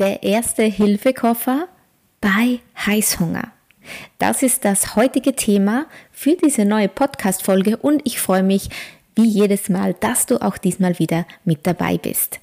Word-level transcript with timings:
Der 0.00 0.22
erste 0.22 0.62
Hilfekoffer 0.64 1.68
bei 2.20 2.60
Heißhunger. 2.86 3.52
Das 4.18 4.42
ist 4.42 4.64
das 4.64 4.96
heutige 4.96 5.34
Thema 5.36 5.86
für 6.10 6.36
diese 6.36 6.64
neue 6.64 6.88
Podcast-Folge 6.88 7.76
und 7.76 8.02
ich 8.04 8.18
freue 8.18 8.42
mich 8.42 8.70
wie 9.14 9.26
jedes 9.26 9.68
Mal, 9.68 9.94
dass 9.94 10.26
du 10.26 10.40
auch 10.40 10.58
diesmal 10.58 10.98
wieder 10.98 11.26
mit 11.44 11.66
dabei 11.66 11.98
bist. 11.98 12.40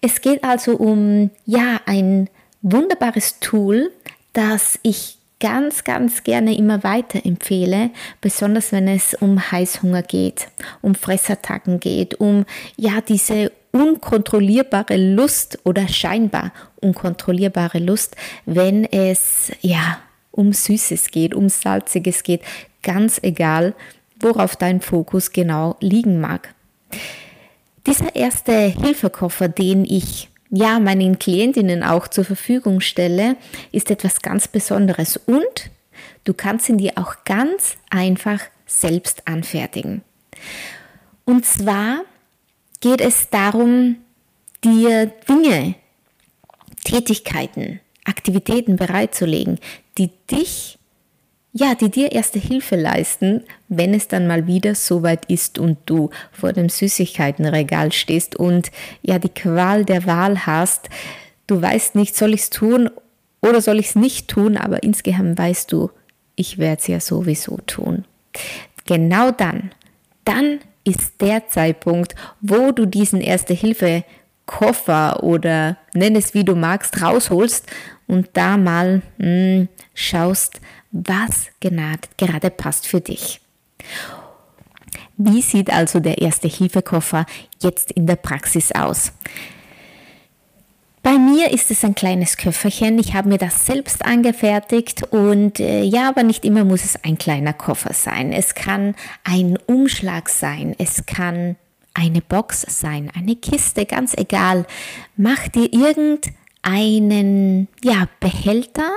Es 0.00 0.20
geht 0.20 0.42
also 0.42 0.76
um, 0.76 1.30
ja, 1.46 1.80
ein 1.86 2.28
wunderbares 2.62 3.38
Tool, 3.38 3.92
das 4.32 4.78
ich 4.82 5.18
ganz, 5.38 5.84
ganz 5.84 6.24
gerne 6.24 6.56
immer 6.56 6.82
weiter 6.82 7.24
empfehle, 7.24 7.90
besonders 8.20 8.72
wenn 8.72 8.88
es 8.88 9.14
um 9.14 9.52
Heißhunger 9.52 10.02
geht, 10.02 10.48
um 10.80 10.94
Fressattacken 10.94 11.78
geht, 11.78 12.18
um 12.18 12.46
ja 12.76 13.00
diese 13.00 13.52
unkontrollierbare 13.74 14.96
Lust 14.96 15.58
oder 15.64 15.88
scheinbar 15.88 16.52
unkontrollierbare 16.76 17.80
Lust, 17.80 18.14
wenn 18.46 18.84
es 18.84 19.50
ja 19.62 19.98
um 20.30 20.52
Süßes 20.52 21.10
geht, 21.10 21.34
um 21.34 21.48
Salziges 21.48 22.22
geht, 22.22 22.42
ganz 22.84 23.18
egal, 23.22 23.74
worauf 24.20 24.54
dein 24.54 24.80
Fokus 24.80 25.32
genau 25.32 25.76
liegen 25.80 26.20
mag. 26.20 26.54
Dieser 27.84 28.14
erste 28.14 28.52
Hilfekoffer, 28.52 29.48
den 29.48 29.84
ich 29.84 30.28
ja 30.50 30.78
meinen 30.78 31.18
Klientinnen 31.18 31.82
auch 31.82 32.06
zur 32.06 32.24
Verfügung 32.24 32.80
stelle, 32.80 33.36
ist 33.72 33.90
etwas 33.90 34.22
ganz 34.22 34.46
Besonderes 34.46 35.16
und 35.16 35.70
du 36.22 36.32
kannst 36.32 36.68
ihn 36.68 36.78
dir 36.78 36.92
auch 36.94 37.24
ganz 37.24 37.76
einfach 37.90 38.40
selbst 38.66 39.26
anfertigen. 39.26 40.02
Und 41.24 41.44
zwar 41.44 42.02
geht 42.84 43.00
es 43.00 43.30
darum, 43.30 43.96
dir 44.62 45.06
Dinge, 45.26 45.74
Tätigkeiten, 46.84 47.80
Aktivitäten 48.04 48.76
bereitzulegen, 48.76 49.58
die 49.96 50.10
dich, 50.30 50.78
ja, 51.54 51.74
die 51.74 51.88
dir 51.88 52.12
erste 52.12 52.38
Hilfe 52.38 52.76
leisten, 52.76 53.42
wenn 53.68 53.94
es 53.94 54.06
dann 54.08 54.26
mal 54.26 54.46
wieder 54.46 54.74
soweit 54.74 55.24
ist 55.30 55.58
und 55.58 55.78
du 55.86 56.10
vor 56.30 56.52
dem 56.52 56.68
Süßigkeitenregal 56.68 57.90
stehst 57.90 58.36
und 58.36 58.70
ja 59.00 59.18
die 59.18 59.30
Qual 59.30 59.86
der 59.86 60.04
Wahl 60.04 60.44
hast. 60.44 60.90
Du 61.46 61.62
weißt 61.62 61.94
nicht, 61.94 62.14
soll 62.14 62.34
ich 62.34 62.42
es 62.42 62.50
tun 62.50 62.90
oder 63.40 63.62
soll 63.62 63.78
ich 63.78 63.86
es 63.86 63.96
nicht 63.96 64.28
tun, 64.28 64.58
aber 64.58 64.82
insgeheim 64.82 65.38
weißt 65.38 65.72
du, 65.72 65.90
ich 66.36 66.58
werde 66.58 66.82
es 66.82 66.86
ja 66.88 67.00
sowieso 67.00 67.56
tun. 67.66 68.04
Genau 68.84 69.30
dann, 69.30 69.70
dann 70.26 70.60
ist 70.84 71.20
der 71.20 71.48
Zeitpunkt, 71.48 72.14
wo 72.40 72.72
du 72.72 72.86
diesen 72.86 73.20
Erste-Hilfe-Koffer 73.20 75.22
oder 75.22 75.76
nenn 75.94 76.16
es 76.16 76.34
wie 76.34 76.44
du 76.44 76.54
magst, 76.54 77.02
rausholst 77.02 77.66
und 78.06 78.28
da 78.34 78.56
mal 78.56 79.02
mh, 79.18 79.26
hm, 79.26 79.68
schaust, 79.94 80.60
was 80.92 81.48
gerade 82.16 82.50
passt 82.50 82.86
für 82.86 83.00
dich. 83.00 83.40
Wie 85.16 85.42
sieht 85.42 85.72
also 85.72 86.00
der 86.00 86.18
Erste-Hilfe-Koffer 86.18 87.26
jetzt 87.62 87.92
in 87.92 88.06
der 88.06 88.16
Praxis 88.16 88.72
aus? 88.72 89.12
Bei 91.04 91.18
mir 91.18 91.52
ist 91.52 91.70
es 91.70 91.84
ein 91.84 91.94
kleines 91.94 92.38
Köfferchen. 92.38 92.98
Ich 92.98 93.12
habe 93.12 93.28
mir 93.28 93.36
das 93.36 93.66
selbst 93.66 94.06
angefertigt 94.06 95.02
und 95.12 95.60
äh, 95.60 95.82
ja, 95.82 96.08
aber 96.08 96.22
nicht 96.22 96.46
immer 96.46 96.64
muss 96.64 96.82
es 96.82 97.04
ein 97.04 97.18
kleiner 97.18 97.52
Koffer 97.52 97.92
sein. 97.92 98.32
Es 98.32 98.54
kann 98.54 98.94
ein 99.22 99.58
Umschlag 99.66 100.30
sein, 100.30 100.74
es 100.78 101.04
kann 101.04 101.56
eine 101.92 102.22
Box 102.22 102.64
sein, 102.66 103.10
eine 103.14 103.36
Kiste, 103.36 103.84
ganz 103.84 104.14
egal. 104.16 104.64
Mach 105.14 105.46
dir 105.48 105.70
irgendeinen 105.74 107.68
ja, 107.82 108.08
Behälter, 108.18 108.90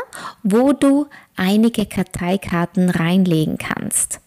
wo 0.44 0.72
du 0.72 1.07
einige 1.35 1.85
Karteikarten 1.85 2.89
reinlegen 2.89 3.57
kannst. 3.57 4.22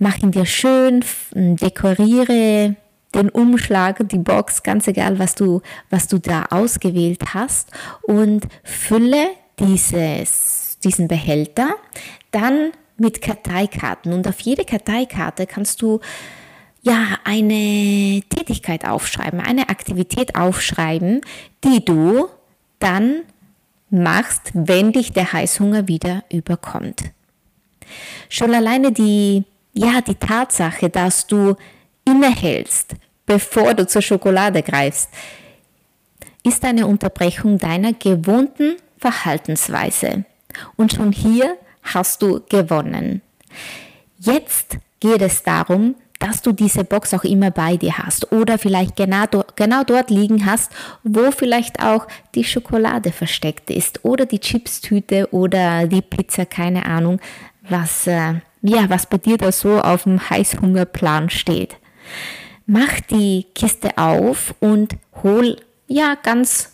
Mach 0.00 0.18
ihn 0.18 0.32
dir 0.32 0.44
schön, 0.44 1.04
dekoriere 1.32 2.74
den 3.14 3.28
Umschlag, 3.30 4.08
die 4.08 4.18
Box, 4.18 4.62
ganz 4.62 4.86
egal, 4.88 5.18
was 5.18 5.34
du, 5.34 5.62
was 5.90 6.08
du 6.08 6.18
da 6.18 6.46
ausgewählt 6.50 7.34
hast 7.34 7.70
und 8.02 8.46
fülle 8.62 9.28
dieses, 9.58 10.78
diesen 10.84 11.08
Behälter 11.08 11.76
dann 12.30 12.72
mit 12.98 13.20
Karteikarten. 13.22 14.12
Und 14.12 14.26
auf 14.28 14.40
jede 14.40 14.64
Karteikarte 14.64 15.46
kannst 15.46 15.82
du 15.82 16.00
ja 16.82 17.18
eine 17.24 18.22
Tätigkeit 18.28 18.86
aufschreiben, 18.86 19.40
eine 19.40 19.68
Aktivität 19.68 20.36
aufschreiben, 20.36 21.20
die 21.64 21.84
du 21.84 22.28
dann 22.78 23.22
machst, 23.90 24.52
wenn 24.54 24.92
dich 24.92 25.12
der 25.12 25.32
Heißhunger 25.32 25.88
wieder 25.88 26.24
überkommt. 26.30 27.02
Schon 28.28 28.54
alleine 28.54 28.92
die, 28.92 29.44
ja, 29.72 30.00
die 30.00 30.14
Tatsache, 30.14 30.90
dass 30.90 31.26
du 31.26 31.56
innehältst, 32.06 32.94
bevor 33.26 33.74
du 33.74 33.86
zur 33.86 34.02
Schokolade 34.02 34.62
greifst, 34.62 35.10
ist 36.42 36.64
eine 36.64 36.86
Unterbrechung 36.86 37.58
deiner 37.58 37.92
gewohnten 37.92 38.76
Verhaltensweise. 38.98 40.24
Und 40.76 40.92
schon 40.92 41.12
hier 41.12 41.56
hast 41.82 42.22
du 42.22 42.40
gewonnen. 42.48 43.20
Jetzt 44.18 44.78
geht 45.00 45.22
es 45.22 45.42
darum, 45.42 45.96
dass 46.18 46.40
du 46.40 46.52
diese 46.52 46.84
Box 46.84 47.12
auch 47.12 47.24
immer 47.24 47.50
bei 47.50 47.76
dir 47.76 47.98
hast 47.98 48.32
oder 48.32 48.58
vielleicht 48.58 48.96
genau, 48.96 49.26
genau 49.54 49.84
dort 49.84 50.10
liegen 50.10 50.46
hast, 50.46 50.72
wo 51.02 51.30
vielleicht 51.30 51.82
auch 51.82 52.06
die 52.34 52.44
Schokolade 52.44 53.12
versteckt 53.12 53.70
ist 53.70 54.04
oder 54.04 54.24
die 54.24 54.40
Chipstüte 54.40 55.28
oder 55.32 55.86
die 55.86 56.00
Pizza, 56.00 56.46
keine 56.46 56.86
Ahnung, 56.86 57.20
was, 57.68 58.06
äh, 58.06 58.34
ja, 58.62 58.88
was 58.88 59.06
bei 59.06 59.18
dir 59.18 59.36
da 59.36 59.52
so 59.52 59.80
auf 59.80 60.04
dem 60.04 60.30
Heißhungerplan 60.30 61.28
steht. 61.28 61.76
Mach 62.66 63.00
die 63.10 63.46
Kiste 63.54 63.96
auf 63.96 64.54
und 64.60 64.96
hol 65.22 65.56
ja 65.86 66.16
ganz 66.20 66.72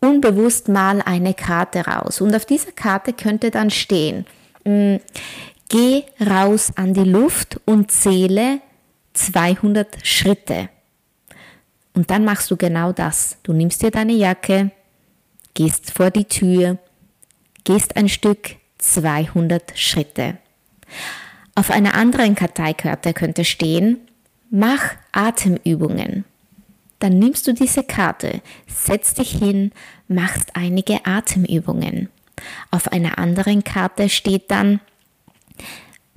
unbewusst 0.00 0.68
mal 0.68 1.00
eine 1.02 1.32
Karte 1.32 1.86
raus. 1.86 2.20
Und 2.20 2.34
auf 2.34 2.44
dieser 2.44 2.72
Karte 2.72 3.12
könnte 3.12 3.50
dann 3.50 3.70
stehen, 3.70 4.26
mm, 4.64 4.96
geh 5.68 6.02
raus 6.20 6.72
an 6.76 6.92
die 6.92 7.04
Luft 7.04 7.60
und 7.64 7.90
zähle 7.90 8.60
200 9.14 10.06
Schritte. 10.06 10.68
Und 11.94 12.10
dann 12.10 12.24
machst 12.24 12.50
du 12.50 12.56
genau 12.56 12.92
das. 12.92 13.36
Du 13.42 13.52
nimmst 13.52 13.82
dir 13.82 13.90
deine 13.90 14.12
Jacke, 14.12 14.70
gehst 15.54 15.92
vor 15.92 16.10
die 16.10 16.24
Tür, 16.24 16.78
gehst 17.64 17.96
ein 17.96 18.08
Stück 18.08 18.56
200 18.78 19.78
Schritte. 19.78 20.38
Auf 21.54 21.70
einer 21.70 21.94
anderen 21.94 22.34
Karteikarte 22.34 23.12
könnte 23.12 23.44
stehen, 23.44 23.98
Mach 24.54 24.96
Atemübungen. 25.12 26.26
Dann 26.98 27.18
nimmst 27.18 27.46
du 27.46 27.54
diese 27.54 27.82
Karte, 27.84 28.42
setzt 28.66 29.16
dich 29.16 29.30
hin, 29.30 29.72
machst 30.08 30.54
einige 30.54 31.06
Atemübungen. 31.06 32.10
Auf 32.70 32.92
einer 32.92 33.16
anderen 33.16 33.64
Karte 33.64 34.10
steht 34.10 34.50
dann, 34.50 34.80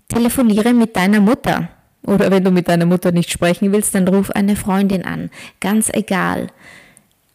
telefoniere 0.09 0.73
mit 0.73 0.97
deiner 0.97 1.21
Mutter. 1.21 1.69
Oder 2.03 2.29
wenn 2.29 2.43
du 2.43 2.51
mit 2.51 2.67
deiner 2.67 2.85
Mutter 2.85 3.13
nicht 3.13 3.31
sprechen 3.31 3.71
willst, 3.71 3.95
dann 3.95 4.05
ruf 4.05 4.31
eine 4.31 4.57
Freundin 4.57 5.05
an. 5.05 5.29
Ganz 5.61 5.89
egal. 5.93 6.47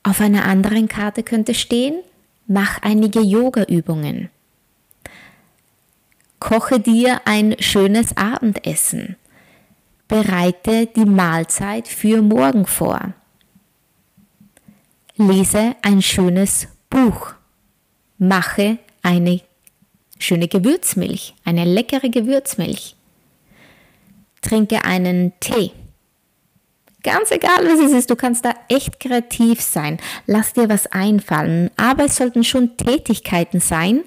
Auf 0.03 0.21
einer 0.21 0.45
anderen 0.45 0.87
Karte 0.87 1.23
könnte 1.23 1.55
stehen, 1.55 1.95
mach 2.47 2.83
einige 2.83 3.23
Yoga-Übungen. 3.23 4.29
Koche 6.41 6.79
dir 6.79 7.23
ein 7.25 7.57
schönes 7.59 8.19
Abendessen 8.19 9.17
bereite 10.11 10.87
die 10.87 11.05
Mahlzeit 11.05 11.87
für 11.87 12.21
morgen 12.21 12.67
vor. 12.67 13.15
Lese 15.17 15.77
ein 15.83 16.03
schönes 16.03 16.67
Buch. 16.91 17.35
Mache 18.19 18.79
eine 19.03 19.41
schöne 20.19 20.49
Gewürzmilch, 20.49 21.35
eine 21.45 21.65
leckere 21.65 22.11
Gewürzmilch. 22.11 22.97
trinke 24.43 24.85
einen 24.85 25.33
Tee. 25.39 25.71
Ganz 27.05 27.31
egal, 27.31 27.65
was 27.65 27.79
es 27.79 27.93
ist, 27.93 28.11
du 28.11 28.17
kannst 28.17 28.45
da 28.45 28.55
echt 28.69 28.99
kreativ 28.99 29.61
sein. 29.61 29.99
Lass 30.27 30.55
dir 30.55 30.69
was 30.69 30.89
einfallen. 30.89 31.71
Aber 31.77 32.07
es 32.07 32.17
sollten 32.17 32.43
schon 32.43 32.77
Tätigkeiten 32.77 33.61
sein, 33.61 34.03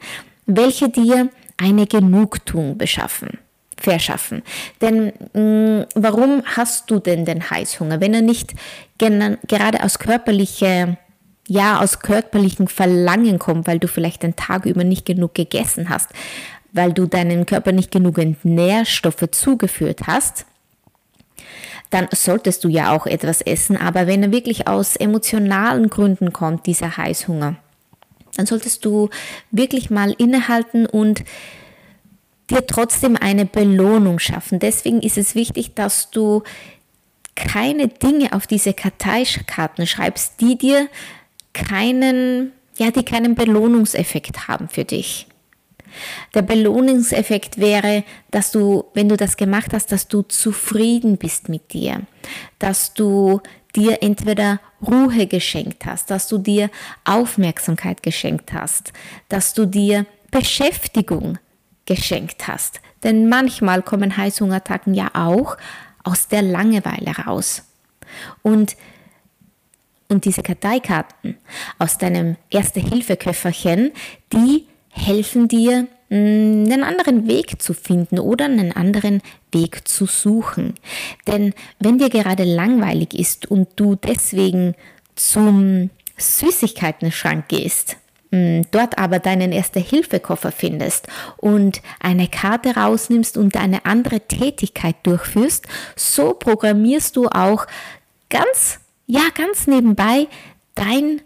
welche 0.45 0.89
dir 0.89 1.29
eine 1.57 1.87
Genugtuung 1.87 2.77
beschaffen, 2.77 3.39
verschaffen. 3.77 4.43
Denn 4.81 5.13
mh, 5.33 5.41
mm, 5.41 5.85
warum 5.95 6.43
hast 6.45 6.89
du 6.89 6.99
denn 6.99 7.25
den 7.25 7.49
Heißhunger, 7.49 8.01
wenn 8.01 8.13
er 8.13 8.21
nicht 8.21 8.53
gerade 8.97 9.83
aus 9.83 9.99
körperlicher 9.99 10.97
ja, 11.47 11.81
aus 11.81 11.99
körperlichen 11.99 12.67
Verlangen 12.69 13.37
kommt, 13.37 13.67
weil 13.67 13.79
du 13.79 13.87
vielleicht 13.87 14.23
den 14.23 14.35
Tag 14.35 14.65
über 14.65 14.83
nicht 14.83 15.05
genug 15.05 15.33
gegessen 15.33 15.89
hast, 15.89 16.09
weil 16.71 16.93
du 16.93 17.05
deinem 17.05 17.45
Körper 17.45 17.71
nicht 17.71 17.91
genügend 17.91 18.45
Nährstoffe 18.45 19.29
zugeführt 19.31 20.07
hast, 20.07 20.45
dann 21.89 22.07
solltest 22.11 22.63
du 22.63 22.69
ja 22.69 22.91
auch 22.91 23.05
etwas 23.05 23.41
essen. 23.41 23.77
Aber 23.77 24.07
wenn 24.07 24.23
er 24.23 24.31
wirklich 24.31 24.67
aus 24.67 24.95
emotionalen 24.95 25.89
Gründen 25.89 26.33
kommt, 26.33 26.65
dieser 26.65 26.97
Heißhunger, 26.97 27.55
dann 28.35 28.45
solltest 28.47 28.83
du 28.83 29.09
wirklich 29.51 29.91
mal 29.91 30.11
innehalten 30.17 30.87
und 30.87 31.23
dir 32.49 32.65
trotzdem 32.67 33.15
eine 33.15 33.45
Belohnung 33.45 34.19
schaffen. 34.19 34.59
Deswegen 34.59 35.01
ist 35.01 35.17
es 35.17 35.35
wichtig, 35.35 35.75
dass 35.75 36.09
du 36.11 36.43
keine 37.35 37.87
Dinge 37.87 38.33
auf 38.33 38.47
diese 38.47 38.73
Karteikarten 38.73 39.87
schreibst, 39.87 40.39
die 40.39 40.57
dir 40.57 40.87
keinen, 41.53 42.51
ja, 42.77 42.91
die 42.91 43.03
keinen 43.03 43.35
Belohnungseffekt 43.35 44.47
haben 44.47 44.69
für 44.69 44.83
dich. 44.83 45.27
Der 46.33 46.41
Belohnungseffekt 46.41 47.59
wäre, 47.59 48.03
dass 48.31 48.51
du, 48.51 48.85
wenn 48.93 49.09
du 49.09 49.17
das 49.17 49.37
gemacht 49.37 49.73
hast, 49.73 49.91
dass 49.91 50.07
du 50.07 50.23
zufrieden 50.23 51.17
bist 51.17 51.49
mit 51.49 51.73
dir, 51.73 52.01
dass 52.57 52.93
du 52.93 53.41
dir 53.75 54.01
entweder 54.01 54.59
Ruhe 54.85 55.27
geschenkt 55.27 55.85
hast, 55.85 56.09
dass 56.09 56.27
du 56.27 56.37
dir 56.37 56.69
Aufmerksamkeit 57.05 58.03
geschenkt 58.03 58.53
hast, 58.53 58.93
dass 59.29 59.53
du 59.53 59.65
dir 59.65 60.05
Beschäftigung 60.31 61.37
geschenkt 61.85 62.47
hast. 62.47 62.81
Denn 63.03 63.27
manchmal 63.27 63.81
kommen 63.81 64.15
Heißhungerattacken 64.15 64.93
ja 64.93 65.11
auch 65.13 65.57
aus 66.03 66.27
der 66.27 66.41
Langeweile 66.41 67.11
raus. 67.25 67.63
Und, 68.41 68.75
und 70.09 70.25
diese 70.25 70.43
Karteikarten 70.43 71.37
aus 71.79 71.97
deinem 71.97 72.35
Erste-Hilfe-Köfferchen, 72.49 73.91
die 74.31 74.67
helfen 74.89 75.47
dir, 75.47 75.87
mm, 76.09 76.65
einen 76.65 76.83
anderen 76.83 77.27
Weg 77.27 77.61
zu 77.61 77.73
finden 77.73 78.19
oder 78.19 78.45
einen 78.45 78.71
anderen 78.71 79.21
Weg 79.51 79.87
zu 79.87 80.05
suchen. 80.05 80.75
Denn 81.27 81.53
wenn 81.79 81.97
dir 81.97 82.09
gerade 82.09 82.43
langweilig 82.43 83.13
ist 83.13 83.49
und 83.49 83.69
du 83.75 83.95
deswegen 83.95 84.75
zum 85.15 85.89
Süßigkeiten-Schrank 86.17 87.47
gehst, 87.47 87.97
dort 88.71 88.97
aber 88.97 89.19
deinen 89.19 89.51
Erste-Hilfe-Koffer 89.51 90.51
findest 90.51 91.07
und 91.37 91.81
eine 91.99 92.27
Karte 92.27 92.75
rausnimmst 92.75 93.37
und 93.37 93.55
eine 93.55 93.85
andere 93.85 94.21
Tätigkeit 94.21 94.95
durchführst, 95.03 95.67
so 95.95 96.33
programmierst 96.33 97.15
du 97.15 97.27
auch 97.27 97.67
ganz, 98.29 98.79
ja, 99.05 99.21
ganz 99.35 99.67
nebenbei 99.67 100.27
dein 100.75 101.21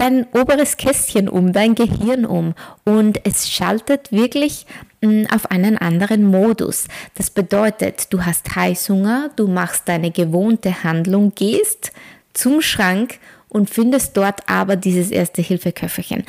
dein 0.00 0.26
oberes 0.32 0.78
Kästchen 0.78 1.28
um, 1.28 1.52
dein 1.52 1.74
Gehirn 1.74 2.24
um 2.24 2.54
und 2.84 3.20
es 3.26 3.50
schaltet 3.50 4.10
wirklich 4.10 4.64
mm, 5.02 5.24
auf 5.30 5.50
einen 5.50 5.76
anderen 5.76 6.24
Modus. 6.24 6.86
Das 7.16 7.28
bedeutet, 7.28 8.10
du 8.10 8.24
hast 8.24 8.56
Heißhunger, 8.56 9.30
du 9.36 9.46
machst 9.46 9.88
deine 9.88 10.10
gewohnte 10.10 10.84
Handlung, 10.84 11.32
gehst 11.34 11.92
zum 12.32 12.62
Schrank 12.62 13.18
und 13.50 13.68
findest 13.68 14.16
dort 14.16 14.48
aber 14.48 14.76
dieses 14.76 15.10
erste 15.10 15.42
Hilfeköfferchen. 15.42 16.24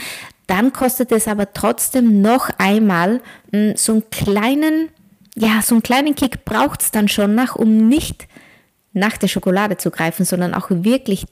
Dann 0.47 0.73
kostet 0.73 1.13
es 1.13 1.29
aber 1.29 1.53
trotzdem 1.53 2.21
noch 2.21 2.49
einmal 2.57 3.21
mm, 3.53 3.71
so 3.75 3.93
einen 3.93 4.09
kleinen, 4.09 4.89
ja, 5.35 5.61
so 5.61 5.75
einen 5.75 5.83
kleinen 5.83 6.15
Kick 6.15 6.43
braucht 6.43 6.81
es 6.81 6.91
dann 6.91 7.07
schon 7.07 7.35
nach, 7.35 7.55
um 7.55 7.87
nicht 7.87 8.27
nach 8.91 9.15
der 9.15 9.29
Schokolade 9.29 9.77
zu 9.77 9.91
greifen, 9.91 10.25
sondern 10.25 10.53
auch 10.53 10.67
wirklich 10.69 11.25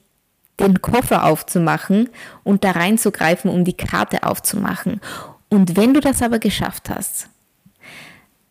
den 0.60 0.82
Koffer 0.82 1.26
aufzumachen 1.26 2.10
und 2.44 2.64
da 2.64 2.72
reinzugreifen, 2.72 3.52
um 3.52 3.66
die 3.66 3.74
Karte 3.74 4.24
aufzumachen. 4.24 5.02
Und 5.50 5.76
wenn 5.76 5.94
du 5.94 6.00
das 6.00 6.22
aber 6.22 6.40
geschafft 6.40 6.90
hast, 6.90 7.30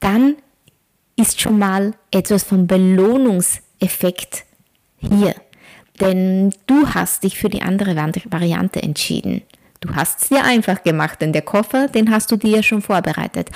dann 0.01 0.37
ist 1.17 1.41
schon 1.41 1.59
mal 1.59 1.95
etwas 2.11 2.45
vom 2.45 2.67
Belohnungseffekt 2.67 4.45
hier. 4.99 5.35
Denn 6.01 6.55
du 6.67 6.89
hast 6.95 7.25
dich 7.25 7.39
für 7.39 7.49
die 7.49 7.63
andere 7.63 7.97
Variante 7.97 8.83
entschieden. 8.83 9.43
Du 9.81 9.95
hast 9.95 10.23
es 10.23 10.29
dir 10.29 10.45
einfach 10.45 10.83
gemacht, 10.83 11.21
denn 11.21 11.33
der 11.33 11.43
Koffer, 11.43 11.89
den 11.89 12.11
hast 12.11 12.31
du 12.31 12.37
dir 12.37 12.57
ja 12.57 12.63
schon 12.63 12.83
vorbereitet. 12.83 13.51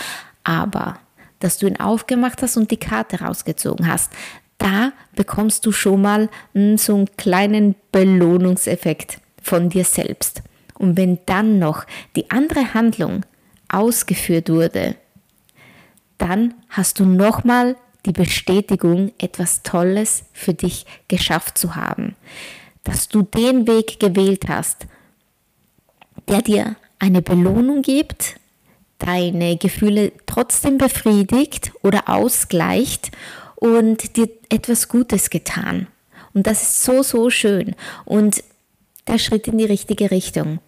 Aber, 0.44 0.98
dass 1.40 1.58
du 1.58 1.66
ihn 1.66 1.80
aufgemacht 1.80 2.42
hast 2.42 2.56
und 2.56 2.70
die 2.70 2.76
Karte 2.76 3.20
rausgezogen 3.20 3.86
hast, 3.86 4.12
da 4.58 4.92
bekommst 5.16 5.66
du 5.66 5.72
schon 5.72 6.02
mal 6.02 6.28
hm, 6.54 6.78
so 6.78 6.94
einen 6.94 7.16
kleinen 7.16 7.74
Belohnungseffekt 7.90 9.18
von 9.42 9.68
dir 9.68 9.84
selbst. 9.84 10.42
Und 10.78 10.96
wenn 10.96 11.18
dann 11.26 11.58
noch 11.58 11.84
die 12.16 12.30
andere 12.30 12.74
Handlung 12.74 13.24
ausgeführt 13.68 14.48
wurde, 14.48 14.96
dann 16.18 16.54
hast 16.68 17.00
du 17.00 17.04
nochmal 17.04 17.76
die 18.06 18.12
Bestätigung, 18.12 19.12
etwas 19.18 19.62
Tolles 19.62 20.24
für 20.32 20.54
dich 20.54 20.86
geschafft 21.08 21.58
zu 21.58 21.76
haben. 21.76 22.16
Dass 22.84 23.08
du 23.08 23.22
den 23.22 23.66
Weg 23.66 24.00
gewählt 24.00 24.48
hast, 24.48 24.86
der 26.28 26.42
dir 26.42 26.76
eine 26.98 27.22
Belohnung 27.22 27.82
gibt, 27.82 28.36
deine 28.98 29.56
Gefühle 29.56 30.12
trotzdem 30.26 30.78
befriedigt 30.78 31.72
oder 31.82 32.08
ausgleicht 32.08 33.10
und 33.56 34.16
dir 34.16 34.28
etwas 34.48 34.88
Gutes 34.88 35.30
getan. 35.30 35.88
Und 36.34 36.46
das 36.46 36.62
ist 36.62 36.84
so, 36.84 37.02
so 37.02 37.30
schön. 37.30 37.74
Und 38.04 38.42
der 39.06 39.18
Schritt 39.18 39.48
in 39.48 39.58
die 39.58 39.64
richtige 39.64 40.10
Richtung. 40.10 40.60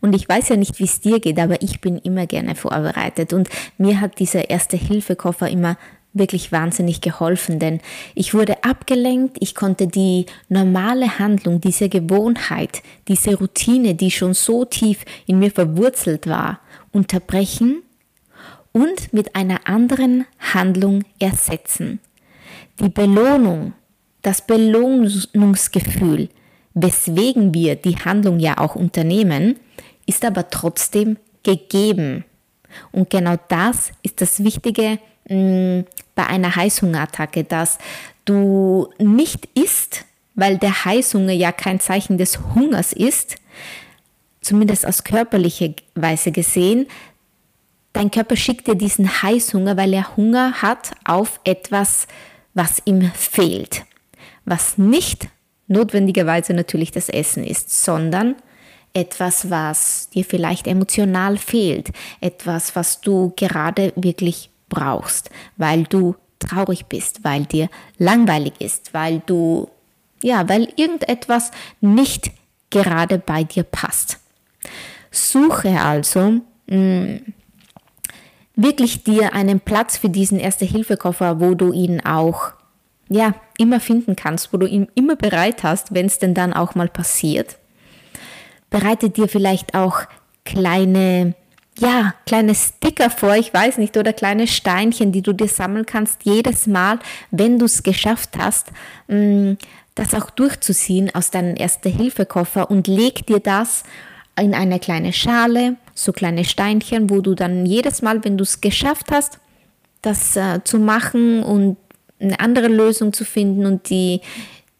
Und 0.00 0.14
ich 0.14 0.28
weiß 0.28 0.50
ja 0.50 0.56
nicht, 0.56 0.78
wie 0.78 0.84
es 0.84 1.00
dir 1.00 1.20
geht, 1.20 1.38
aber 1.38 1.60
ich 1.62 1.80
bin 1.80 1.98
immer 1.98 2.26
gerne 2.26 2.54
vorbereitet. 2.54 3.32
Und 3.32 3.48
mir 3.76 4.00
hat 4.00 4.18
dieser 4.20 4.48
Erste-Hilfe-Koffer 4.50 5.48
immer 5.48 5.76
wirklich 6.14 6.52
wahnsinnig 6.52 7.00
geholfen, 7.00 7.58
denn 7.58 7.80
ich 8.14 8.32
wurde 8.32 8.64
abgelenkt, 8.64 9.36
ich 9.40 9.54
konnte 9.54 9.88
die 9.88 10.26
normale 10.48 11.18
Handlung, 11.18 11.60
diese 11.60 11.88
Gewohnheit, 11.88 12.82
diese 13.08 13.36
Routine, 13.36 13.94
die 13.94 14.10
schon 14.10 14.32
so 14.32 14.64
tief 14.64 15.04
in 15.26 15.40
mir 15.40 15.50
verwurzelt 15.50 16.26
war, 16.26 16.60
unterbrechen 16.92 17.82
und 18.72 19.12
mit 19.12 19.36
einer 19.36 19.68
anderen 19.68 20.24
Handlung 20.38 21.02
ersetzen. 21.18 22.00
Die 22.80 22.88
Belohnung, 22.88 23.72
das 24.22 24.46
Belohnungsgefühl, 24.46 26.28
weswegen 26.74 27.54
wir 27.54 27.76
die 27.76 27.96
Handlung 27.96 28.38
ja 28.38 28.58
auch 28.58 28.74
unternehmen, 28.74 29.56
ist 30.06 30.24
aber 30.24 30.50
trotzdem 30.50 31.16
gegeben. 31.42 32.24
Und 32.90 33.10
genau 33.10 33.36
das 33.48 33.92
ist 34.02 34.20
das 34.20 34.42
Wichtige 34.42 34.98
mm, 35.28 35.80
bei 36.14 36.26
einer 36.26 36.54
Heißhungerattacke, 36.54 37.44
dass 37.44 37.78
du 38.24 38.88
nicht 38.98 39.48
isst, 39.54 40.04
weil 40.34 40.58
der 40.58 40.84
Heißhunger 40.84 41.32
ja 41.32 41.52
kein 41.52 41.80
Zeichen 41.80 42.18
des 42.18 42.38
Hungers 42.54 42.92
ist, 42.92 43.36
zumindest 44.40 44.86
aus 44.86 45.04
körperlicher 45.04 45.70
Weise 45.94 46.32
gesehen. 46.32 46.86
Dein 47.92 48.10
Körper 48.10 48.36
schickt 48.36 48.66
dir 48.66 48.74
diesen 48.74 49.22
Heißhunger, 49.22 49.76
weil 49.76 49.92
er 49.94 50.16
Hunger 50.16 50.62
hat 50.62 50.92
auf 51.04 51.40
etwas, 51.44 52.06
was 52.52 52.82
ihm 52.84 53.10
fehlt. 53.14 53.84
Was 54.44 54.78
nicht 54.78 55.28
notwendigerweise 55.66 56.52
natürlich 56.54 56.90
das 56.90 57.08
Essen 57.08 57.44
ist, 57.44 57.84
sondern 57.84 58.36
etwas, 58.92 59.50
was 59.50 60.08
dir 60.10 60.24
vielleicht 60.24 60.66
emotional 60.66 61.36
fehlt, 61.36 61.90
etwas, 62.20 62.76
was 62.76 63.00
du 63.00 63.32
gerade 63.36 63.92
wirklich 63.96 64.50
brauchst, 64.74 65.30
weil 65.56 65.84
du 65.84 66.16
traurig 66.38 66.86
bist, 66.86 67.24
weil 67.24 67.44
dir 67.44 67.68
langweilig 67.98 68.54
ist, 68.60 68.92
weil 68.92 69.22
du, 69.24 69.70
ja, 70.22 70.48
weil 70.48 70.68
irgendetwas 70.76 71.50
nicht 71.80 72.30
gerade 72.70 73.18
bei 73.18 73.44
dir 73.44 73.62
passt. 73.62 74.18
Suche 75.10 75.80
also 75.80 76.40
mh, 76.66 76.76
mm, 76.76 77.20
wirklich 78.56 79.04
dir 79.04 79.32
einen 79.32 79.60
Platz 79.60 79.96
für 79.96 80.10
diesen 80.10 80.38
Erste-Hilfe-Koffer, 80.38 81.40
wo 81.40 81.54
du 81.54 81.72
ihn 81.72 82.04
auch 82.04 82.52
ja, 83.08 83.34
immer 83.58 83.80
finden 83.80 84.16
kannst, 84.16 84.52
wo 84.52 84.56
du 84.56 84.66
ihn 84.66 84.88
immer 84.94 85.16
bereit 85.16 85.62
hast, 85.62 85.94
wenn 85.94 86.06
es 86.06 86.18
denn 86.18 86.34
dann 86.34 86.52
auch 86.52 86.74
mal 86.74 86.88
passiert. 86.88 87.58
Bereite 88.70 89.10
dir 89.10 89.28
vielleicht 89.28 89.74
auch 89.74 90.00
kleine 90.44 91.34
ja, 91.78 92.14
kleine 92.26 92.54
Sticker 92.54 93.10
vor, 93.10 93.34
ich 93.34 93.52
weiß 93.52 93.78
nicht, 93.78 93.96
oder 93.96 94.12
kleine 94.12 94.46
Steinchen, 94.46 95.12
die 95.12 95.22
du 95.22 95.32
dir 95.32 95.48
sammeln 95.48 95.86
kannst, 95.86 96.24
jedes 96.24 96.66
Mal, 96.66 96.98
wenn 97.30 97.58
du 97.58 97.66
es 97.66 97.82
geschafft 97.82 98.30
hast, 98.38 98.68
mm, 99.08 99.54
das 99.94 100.14
auch 100.14 100.30
durchzuziehen 100.30 101.14
aus 101.14 101.30
deinem 101.30 101.56
Erste-Hilfe-Koffer 101.56 102.70
und 102.70 102.86
leg 102.86 103.26
dir 103.26 103.40
das 103.40 103.84
in 104.40 104.54
eine 104.54 104.80
kleine 104.80 105.12
Schale, 105.12 105.76
so 105.94 106.12
kleine 106.12 106.44
Steinchen, 106.44 107.10
wo 107.10 107.20
du 107.20 107.34
dann 107.34 107.66
jedes 107.66 108.02
Mal, 108.02 108.24
wenn 108.24 108.36
du 108.36 108.42
es 108.42 108.60
geschafft 108.60 109.10
hast, 109.12 109.38
das 110.02 110.36
äh, 110.36 110.60
zu 110.64 110.78
machen 110.78 111.42
und 111.42 111.76
eine 112.20 112.38
andere 112.40 112.68
Lösung 112.68 113.12
zu 113.12 113.24
finden 113.24 113.66
und 113.66 113.90
die 113.90 114.20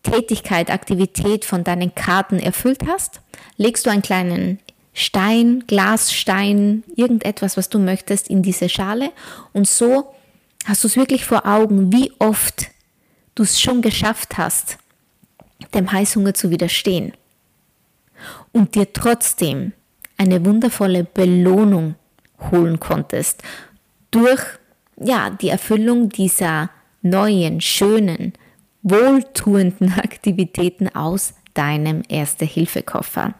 Tätigkeit, 0.02 0.70
Aktivität 0.70 1.44
von 1.44 1.64
deinen 1.64 1.94
Karten 1.94 2.38
erfüllt 2.38 2.82
hast, 2.86 3.20
legst 3.56 3.86
du 3.86 3.90
einen 3.90 4.02
kleinen 4.02 4.58
Stein, 4.94 5.64
Glasstein, 5.66 6.84
irgendetwas, 6.94 7.56
was 7.56 7.68
du 7.68 7.80
möchtest, 7.80 8.28
in 8.28 8.42
diese 8.42 8.68
Schale. 8.68 9.10
Und 9.52 9.68
so 9.68 10.14
hast 10.64 10.84
du 10.84 10.88
es 10.88 10.96
wirklich 10.96 11.24
vor 11.24 11.46
Augen, 11.46 11.92
wie 11.92 12.12
oft 12.20 12.68
du 13.34 13.42
es 13.42 13.60
schon 13.60 13.82
geschafft 13.82 14.38
hast, 14.38 14.78
dem 15.74 15.90
Heißhunger 15.90 16.32
zu 16.32 16.50
widerstehen. 16.50 17.12
Und 18.52 18.76
dir 18.76 18.92
trotzdem 18.92 19.72
eine 20.16 20.44
wundervolle 20.44 21.02
Belohnung 21.02 21.96
holen 22.52 22.78
konntest 22.78 23.42
durch 24.12 24.40
ja, 24.96 25.30
die 25.30 25.48
Erfüllung 25.48 26.08
dieser 26.08 26.70
neuen, 27.02 27.60
schönen, 27.60 28.32
wohltuenden 28.82 29.92
Aktivitäten 29.98 30.88
aus 30.94 31.34
deinem 31.54 32.02
Erste-Hilfe-Koffer. 32.08 33.34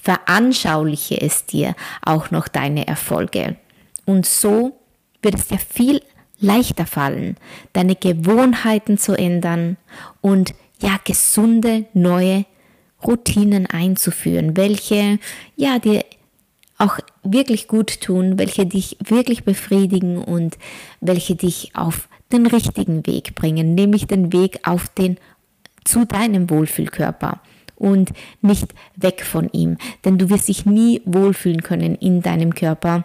Veranschauliche 0.00 1.20
es 1.20 1.46
dir 1.46 1.74
auch 2.02 2.30
noch 2.30 2.48
deine 2.48 2.86
Erfolge. 2.86 3.56
Und 4.04 4.26
so 4.26 4.78
wird 5.22 5.34
es 5.34 5.48
dir 5.48 5.58
viel 5.58 6.02
leichter 6.38 6.86
fallen, 6.86 7.36
deine 7.72 7.94
Gewohnheiten 7.94 8.98
zu 8.98 9.12
ändern 9.12 9.76
und 10.20 10.54
ja, 10.80 10.98
gesunde 11.04 11.84
neue 11.92 12.46
Routinen 13.04 13.66
einzuführen, 13.66 14.56
welche 14.56 15.18
ja 15.56 15.78
dir 15.78 16.04
auch 16.78 16.98
wirklich 17.22 17.68
gut 17.68 18.00
tun, 18.00 18.38
welche 18.38 18.64
dich 18.64 18.96
wirklich 19.04 19.44
befriedigen 19.44 20.16
und 20.16 20.56
welche 21.00 21.36
dich 21.36 21.72
auf 21.74 22.08
den 22.32 22.46
richtigen 22.46 23.06
Weg 23.06 23.34
bringen, 23.34 23.74
nämlich 23.74 24.06
den 24.06 24.32
Weg 24.32 24.66
auf 24.66 24.88
den 24.88 25.18
zu 25.84 26.06
deinem 26.06 26.48
Wohlfühlkörper 26.48 27.40
und 27.80 28.10
nicht 28.42 28.74
weg 28.94 29.24
von 29.24 29.48
ihm. 29.52 29.78
Denn 30.04 30.18
du 30.18 30.30
wirst 30.30 30.48
dich 30.48 30.66
nie 30.66 31.00
wohlfühlen 31.04 31.62
können 31.62 31.96
in 31.96 32.22
deinem 32.22 32.54
Körper, 32.54 33.04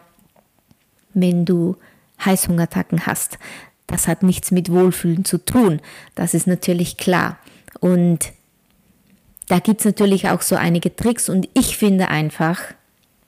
wenn 1.13 1.45
du 1.45 1.77
Heißhungerattacken 2.23 3.05
hast. 3.05 3.39
Das 3.87 4.07
hat 4.07 4.21
nichts 4.21 4.51
mit 4.51 4.71
Wohlfühlen 4.71 5.25
zu 5.25 5.37
tun. 5.37 5.79
Das 6.13 6.33
ist 6.33 6.45
natürlich 6.45 6.97
klar. 6.97 7.39
Und 7.79 8.33
da 9.47 9.59
gibt 9.59 9.79
es 9.79 9.85
natürlich 9.85 10.29
auch 10.29 10.41
so 10.41 10.55
einige 10.55 10.95
Tricks 10.95 11.29
und 11.29 11.47
ich 11.53 11.77
finde 11.77 12.09
einfach, 12.09 12.59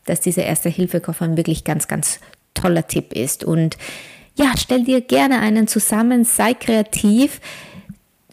dass 0.06 0.20
dieser 0.20 0.44
Erste-Hilfe-Koffer 0.44 1.38
wirklich 1.38 1.64
ganz, 1.64 1.88
ganz 1.88 2.20
toller 2.54 2.88
Tipp 2.88 3.14
ist. 3.14 3.44
Und 3.44 3.78
ja, 4.36 4.54
stell 4.58 4.84
dir 4.84 5.02
gerne 5.02 5.40
einen 5.40 5.68
zusammen, 5.68 6.26
sei 6.26 6.54
kreativ, 6.54 7.40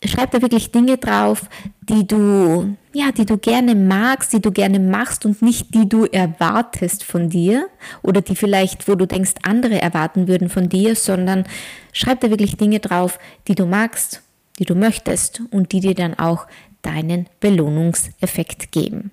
schreib 0.05 0.31
da 0.31 0.43
wirklich 0.43 0.73
Dinge 0.73 0.99
drauf, 0.99 1.49
die 1.89 2.07
du, 2.07 2.77
ja, 2.93 3.13
die 3.13 3.27
du 3.27 3.37
gerne 3.37 3.75
magst, 3.75 4.33
die 4.33 4.41
du 4.41 4.51
gerne 4.51 4.79
machst 4.79 5.27
und 5.27 5.43
nicht 5.43 5.75
die 5.75 5.89
du 5.89 6.05
erwartest 6.07 7.05
von 7.05 7.29
dir 7.29 7.69
oder 8.03 8.21
die 8.21 8.37
vielleicht, 8.37 8.89
wo 8.89 8.95
du 8.95 9.07
denkst, 9.07 9.35
andere 9.43 9.81
erwarten 9.81 10.29
würden 10.29 10.49
von 10.49 10.69
dir, 10.69 10.97
sondern 10.97 11.45
schreib 11.93 12.21
da 12.21 12.31
wirklich 12.31 12.57
Dinge 12.57 12.81
drauf, 12.81 13.19
die 13.49 13.55
du 13.55 13.67
magst, 13.67 14.23
die 14.59 14.65
du 14.65 14.75
möchtest 14.75 15.43
und 15.51 15.73
die 15.73 15.81
dir 15.81 15.95
dann 15.95 16.19
auch 16.19 16.47
deinen 16.83 17.27
Belohnungseffekt 17.41 18.73
geben. 18.73 19.11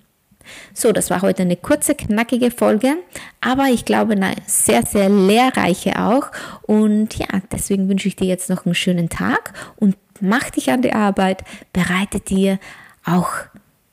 So, 0.74 0.92
das 0.92 1.10
war 1.10 1.22
heute 1.22 1.42
eine 1.42 1.56
kurze, 1.56 1.94
knackige 1.94 2.50
Folge, 2.50 2.96
aber 3.40 3.66
ich 3.66 3.84
glaube 3.84 4.12
eine 4.12 4.34
sehr, 4.46 4.84
sehr 4.84 5.08
lehrreiche 5.08 6.00
auch. 6.02 6.30
Und 6.62 7.16
ja, 7.16 7.28
deswegen 7.50 7.88
wünsche 7.88 8.08
ich 8.08 8.16
dir 8.16 8.26
jetzt 8.26 8.50
noch 8.50 8.66
einen 8.66 8.74
schönen 8.74 9.08
Tag 9.08 9.52
und 9.76 9.96
mach 10.22 10.50
dich 10.50 10.70
an 10.70 10.82
die 10.82 10.92
Arbeit, 10.92 11.44
bereite 11.72 12.20
dir 12.20 12.58
auch 13.04 13.30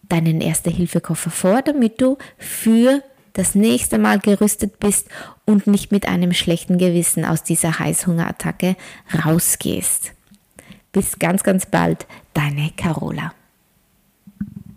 deinen 0.07 0.41
Erste-Hilfe-Koffer 0.41 1.29
vor, 1.29 1.61
damit 1.61 2.01
du 2.01 2.17
für 2.37 3.03
das 3.33 3.55
nächste 3.55 3.97
Mal 3.97 4.19
gerüstet 4.19 4.79
bist 4.79 5.07
und 5.45 5.67
nicht 5.67 5.91
mit 5.91 6.07
einem 6.07 6.33
schlechten 6.33 6.77
Gewissen 6.77 7.25
aus 7.25 7.43
dieser 7.43 7.79
Heißhungerattacke 7.79 8.75
rausgehst. 9.23 10.13
Bis 10.91 11.19
ganz, 11.19 11.43
ganz 11.43 11.65
bald, 11.65 12.07
deine 12.33 12.71
Carola. 12.75 13.33